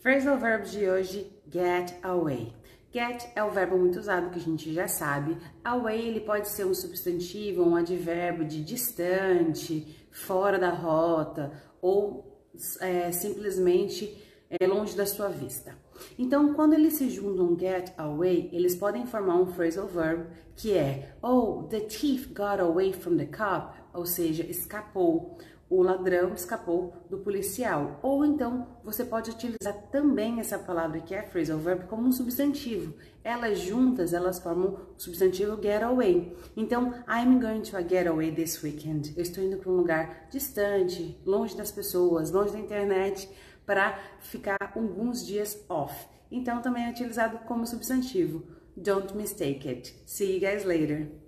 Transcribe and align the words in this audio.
Phrasal 0.00 0.38
verbs 0.38 0.70
de 0.70 0.88
hoje, 0.88 1.26
get 1.50 1.92
away. 2.04 2.52
Get 2.92 3.28
é 3.34 3.42
o 3.42 3.50
verbo 3.50 3.76
muito 3.76 3.98
usado 3.98 4.30
que 4.30 4.38
a 4.38 4.42
gente 4.42 4.72
já 4.72 4.86
sabe. 4.86 5.36
Away 5.64 6.06
ele 6.06 6.20
pode 6.20 6.48
ser 6.48 6.64
um 6.64 6.72
substantivo, 6.72 7.64
um 7.64 7.74
advérbio 7.74 8.46
de 8.46 8.62
distante, 8.62 10.06
fora 10.12 10.56
da 10.56 10.70
rota 10.70 11.52
ou 11.82 12.46
é, 12.80 13.10
simplesmente 13.10 14.16
é, 14.50 14.66
longe 14.66 14.96
da 14.96 15.06
sua 15.06 15.28
vista. 15.28 15.76
Então, 16.18 16.54
quando 16.54 16.74
eles 16.74 16.94
se 16.94 17.10
juntam 17.10 17.58
get 17.58 17.92
away, 17.98 18.48
eles 18.52 18.74
podem 18.74 19.06
formar 19.06 19.36
um 19.36 19.46
phrasal 19.46 19.86
verb 19.86 20.26
que 20.56 20.76
é 20.76 21.14
Oh, 21.22 21.64
the 21.64 21.80
thief 21.80 22.28
got 22.28 22.60
away 22.60 22.92
from 22.92 23.16
the 23.16 23.26
cop, 23.26 23.76
ou 23.92 24.06
seja, 24.06 24.44
escapou 24.44 25.38
o 25.70 25.82
ladrão 25.82 26.32
escapou 26.32 26.94
do 27.10 27.18
policial. 27.18 27.98
Ou 28.02 28.24
então 28.24 28.66
você 28.82 29.04
pode 29.04 29.30
utilizar 29.30 29.74
também 29.90 30.40
essa 30.40 30.58
palavra 30.58 31.00
que 31.00 31.14
é 31.14 31.22
phrasal 31.22 31.58
verb 31.58 31.86
como 31.86 32.08
um 32.08 32.12
substantivo. 32.12 32.94
Elas 33.22 33.58
juntas, 33.58 34.14
elas 34.14 34.38
formam 34.38 34.78
o 34.96 35.00
substantivo 35.00 35.60
get 35.60 35.82
away. 35.82 36.34
Então, 36.56 36.94
I'm 37.06 37.38
going 37.38 37.60
to 37.62 37.76
a 37.76 37.82
getaway 37.82 38.32
this 38.32 38.62
weekend. 38.62 39.12
Eu 39.16 39.22
estou 39.22 39.44
indo 39.44 39.58
para 39.58 39.70
um 39.70 39.76
lugar 39.76 40.28
distante, 40.30 41.20
longe 41.26 41.56
das 41.56 41.70
pessoas, 41.70 42.30
longe 42.30 42.52
da 42.52 42.58
internet, 42.58 43.28
para 43.68 43.98
ficar 44.18 44.56
alguns 44.74 45.26
dias 45.26 45.62
off. 45.68 45.94
Então, 46.32 46.62
também 46.62 46.86
é 46.86 46.90
utilizado 46.90 47.40
como 47.40 47.66
substantivo. 47.66 48.46
Don't 48.74 49.14
mistake 49.14 49.68
it. 49.68 49.94
See 50.06 50.36
you 50.36 50.40
guys 50.40 50.64
later. 50.64 51.27